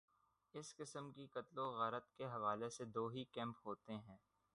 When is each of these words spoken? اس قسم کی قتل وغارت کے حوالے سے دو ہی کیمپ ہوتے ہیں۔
اس 0.53 0.73
قسم 0.75 1.11
کی 1.11 1.27
قتل 1.27 1.59
وغارت 1.59 2.11
کے 2.17 2.25
حوالے 2.25 2.69
سے 2.69 2.85
دو 2.85 3.07
ہی 3.07 3.23
کیمپ 3.31 3.57
ہوتے 3.65 3.93
ہیں۔ 3.97 4.17